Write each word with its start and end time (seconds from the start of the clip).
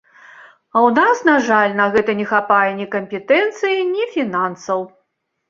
А 0.75 0.77
ў 0.77 0.89
нас, 0.99 1.21
на 1.29 1.35
жаль, 1.49 1.75
на 1.81 1.85
гэта 1.97 2.15
не 2.23 2.25
хапае 2.31 2.71
ні 2.81 2.89
кампетэнцыі, 2.97 3.77
ні 3.93 4.03
фінансаў. 4.17 4.85